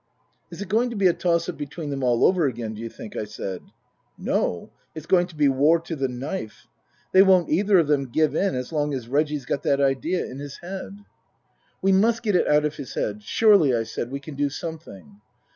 "Is 0.49 0.63
it 0.63 0.67
going 0.67 0.89
to 0.89 0.95
be 0.95 1.05
a 1.05 1.13
toss 1.13 1.47
up 1.47 1.57
between 1.57 1.91
them 1.91 2.03
all 2.03 2.25
over 2.25 2.47
again, 2.47 2.73
d'you 2.73 2.89
think?" 2.89 3.15
I 3.15 3.25
said." 3.25 3.61
No. 4.31 4.71
It's 4.95 5.05
going 5.05 5.27
to 5.27 5.35
be 5.35 5.47
war 5.47 5.79
to 5.81 5.95
the 5.95 6.07
knife. 6.07 6.65
They 7.11 7.21
won't 7.21 7.51
either 7.51 7.77
of 7.77 7.85
them 7.85 8.07
give 8.07 8.33
in 8.35 8.55
as 8.55 8.73
long 8.73 8.95
as 8.95 9.07
Reggie's 9.07 9.45
got 9.45 9.61
that 9.61 9.79
idea 9.79 10.25
in 10.25 10.39
his 10.39 10.57
head." 10.57 10.97
Book 10.97 11.03
II: 11.85 11.91
Her 11.91 11.99
Book 11.99 12.01
181" 12.01 12.01
We 12.01 12.07
must 12.07 12.23
get 12.23 12.35
it 12.35 12.47
out 12.47 12.65
of 12.65 12.77
his 12.77 12.95
head. 12.95 13.21
Surely," 13.21 13.75
I 13.75 13.83
said," 13.83 14.09
we 14.11 14.19
can 14.19 14.33
do 14.33 14.49
something." 14.49 15.21